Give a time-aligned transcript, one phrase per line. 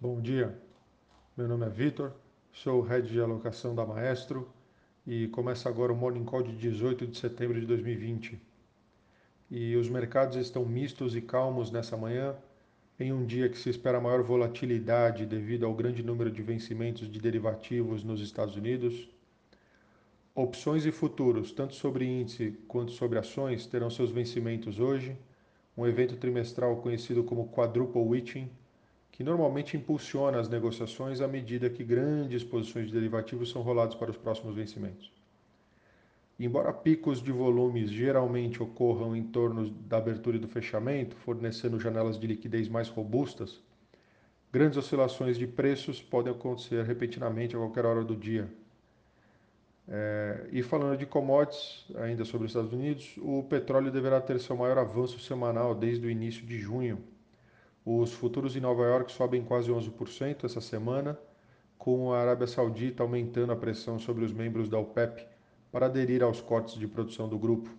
[0.00, 0.56] Bom dia,
[1.36, 2.12] meu nome é Vitor,
[2.52, 4.48] sou Head de Alocação da Maestro
[5.04, 8.40] e começa agora o Morning Call de 18 de setembro de 2020.
[9.50, 12.36] E os mercados estão mistos e calmos nessa manhã,
[12.96, 17.18] em um dia que se espera maior volatilidade devido ao grande número de vencimentos de
[17.18, 19.08] derivativos nos Estados Unidos.
[20.32, 25.18] Opções e futuros, tanto sobre índice quanto sobre ações, terão seus vencimentos hoje,
[25.76, 28.48] um evento trimestral conhecido como Quadruple Witching,
[29.18, 34.12] que normalmente impulsiona as negociações à medida que grandes posições de derivativos são rolados para
[34.12, 35.12] os próximos vencimentos.
[36.38, 42.16] Embora picos de volumes geralmente ocorram em torno da abertura e do fechamento, fornecendo janelas
[42.16, 43.60] de liquidez mais robustas,
[44.52, 48.48] grandes oscilações de preços podem acontecer repentinamente a qualquer hora do dia.
[49.88, 54.54] É, e falando de commodities, ainda sobre os Estados Unidos, o petróleo deverá ter seu
[54.54, 57.02] maior avanço semanal desde o início de junho,
[57.90, 61.18] os futuros em Nova York sobem quase 11% essa semana,
[61.78, 65.26] com a Arábia Saudita aumentando a pressão sobre os membros da OPEP
[65.72, 67.70] para aderir aos cortes de produção do grupo.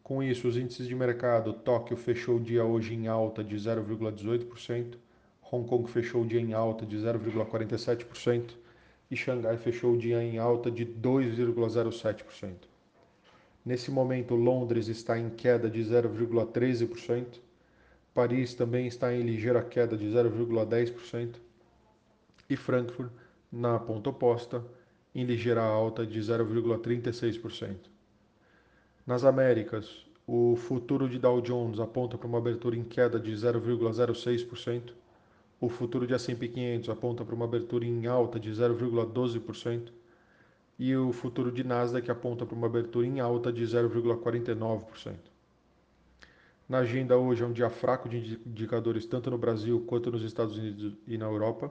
[0.00, 4.94] Com isso, os índices de mercado, Tóquio fechou o dia hoje em alta de 0,18%,
[5.50, 8.52] Hong Kong fechou o dia em alta de 0,47%
[9.10, 12.54] e Xangai fechou o dia em alta de 2,07%.
[13.64, 17.40] Nesse momento, Londres está em queda de 0,13%,
[18.20, 21.36] Paris também está em ligeira queda de 0,10%
[22.50, 23.10] e Frankfurt,
[23.50, 24.62] na ponta oposta,
[25.14, 27.76] em ligeira alta de 0,36%.
[29.06, 34.92] Nas Américas, o futuro de Dow Jones aponta para uma abertura em queda de 0,06%,
[35.58, 39.88] o futuro de S&P 500 aponta para uma abertura em alta de 0,12%
[40.78, 45.29] e o futuro de Nasdaq aponta para uma abertura em alta de 0,49%.
[46.70, 50.56] Na agenda hoje é um dia fraco de indicadores tanto no Brasil quanto nos Estados
[50.56, 51.68] Unidos e na Europa.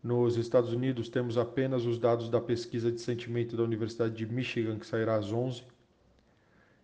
[0.00, 4.78] Nos Estados Unidos temos apenas os dados da pesquisa de sentimento da Universidade de Michigan,
[4.78, 5.64] que sairá às 11.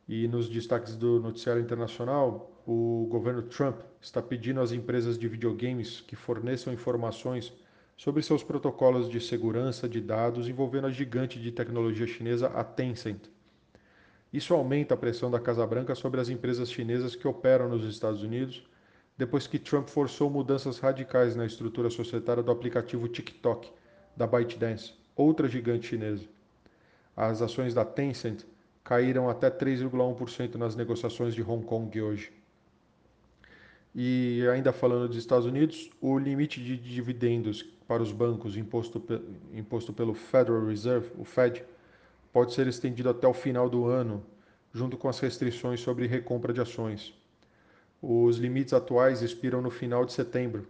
[0.09, 6.01] E nos destaques do noticiário internacional, o governo Trump está pedindo às empresas de videogames
[6.01, 7.53] que forneçam informações
[7.97, 13.29] sobre seus protocolos de segurança de dados envolvendo a gigante de tecnologia chinesa, a Tencent.
[14.33, 18.23] Isso aumenta a pressão da Casa Branca sobre as empresas chinesas que operam nos Estados
[18.23, 18.63] Unidos,
[19.17, 23.71] depois que Trump forçou mudanças radicais na estrutura societária do aplicativo TikTok,
[24.17, 26.25] da ByteDance, outra gigante chinesa.
[27.17, 28.45] As ações da Tencent
[28.85, 32.33] caíram até 3,1% nas negociações de Hong Kong hoje.
[33.95, 39.03] E ainda falando dos Estados Unidos, o limite de dividendos para os bancos imposto,
[39.53, 41.65] imposto pelo Federal Reserve, o Fed,
[42.33, 44.25] pode ser estendido até o final do ano,
[44.73, 47.15] junto com as restrições sobre recompra de ações.
[48.01, 50.69] Os limites atuais expiram no final de setembro.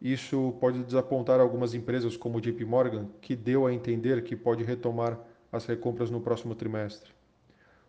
[0.00, 4.62] Isso pode desapontar algumas empresas, como o JP Morgan, que deu a entender que pode
[4.62, 5.18] retomar
[5.50, 7.10] as recompras no próximo trimestre.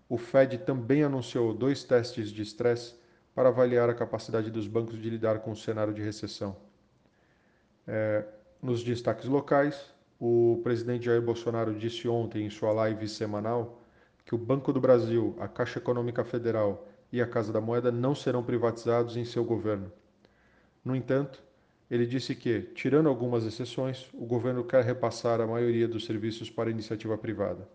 [0.08, 2.96] O Fed também anunciou dois testes de estresse
[3.36, 6.56] para avaliar a capacidade dos bancos de lidar com o cenário de recessão.
[7.86, 8.26] É,
[8.62, 13.82] nos destaques locais, o presidente Jair Bolsonaro disse ontem em sua live semanal
[14.26, 18.14] que o Banco do Brasil, a Caixa Econômica Federal e a Casa da Moeda não
[18.14, 19.92] serão privatizados em seu governo.
[20.84, 21.42] No entanto,
[21.90, 26.70] ele disse que, tirando algumas exceções, o governo quer repassar a maioria dos serviços para
[26.70, 27.68] iniciativa privada.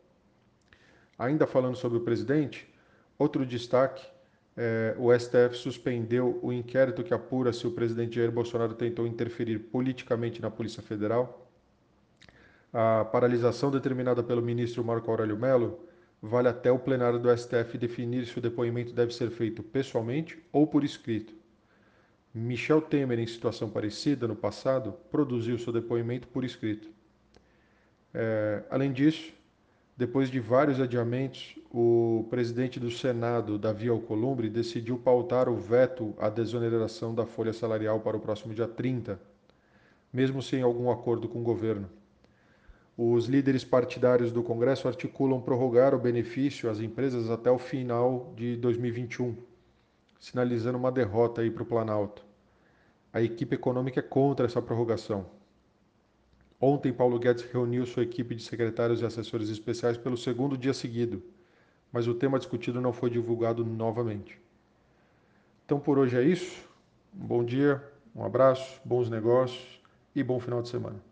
[1.18, 2.68] Ainda falando sobre o presidente,
[3.18, 4.04] outro destaque
[4.54, 9.58] é, o STF suspendeu o inquérito que apura se o presidente Jair Bolsonaro tentou interferir
[9.58, 11.50] politicamente na Polícia Federal
[12.72, 15.78] a paralisação determinada pelo ministro Marco Aurélio Mello
[16.22, 20.66] vale até o plenário do STF definir se o depoimento deve ser feito pessoalmente ou
[20.66, 21.34] por escrito.
[22.32, 26.88] Michel Temer, em situação parecida no passado, produziu seu depoimento por escrito.
[28.14, 29.32] É, além disso,
[29.94, 36.30] depois de vários adiamentos, o presidente do Senado, Davi Alcolumbre, decidiu pautar o veto à
[36.30, 39.20] desoneração da folha salarial para o próximo dia 30,
[40.10, 41.90] mesmo sem algum acordo com o governo.
[42.96, 48.54] Os líderes partidários do Congresso articulam prorrogar o benefício às empresas até o final de
[48.56, 49.34] 2021,
[50.20, 52.22] sinalizando uma derrota aí para o Planalto.
[53.10, 55.24] A equipe econômica é contra essa prorrogação.
[56.60, 61.22] Ontem, Paulo Guedes reuniu sua equipe de secretários e assessores especiais pelo segundo dia seguido,
[61.90, 64.38] mas o tema discutido não foi divulgado novamente.
[65.64, 66.68] Então, por hoje é isso.
[67.18, 67.82] Um bom dia,
[68.14, 69.80] um abraço, bons negócios
[70.14, 71.11] e bom final de semana.